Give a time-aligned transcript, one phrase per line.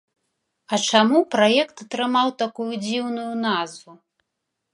[0.71, 3.93] А чаму праект атрымаў такую дзіўную назву?